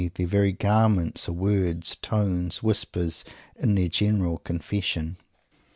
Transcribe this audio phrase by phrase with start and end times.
[0.15, 3.23] their very garments are words, tones, whispers,
[3.59, 5.17] in their general Confession.